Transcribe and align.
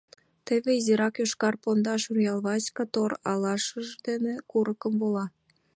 Теве 0.45 0.71
изирак 0.79 1.15
йошкар 1.19 1.55
пондашан 1.63 2.11
Руял 2.15 2.39
Васька 2.45 2.85
тор 2.93 3.11
алашаж 3.31 3.87
дене 4.05 4.33
курыкым 4.49 4.93
вола. 5.01 5.25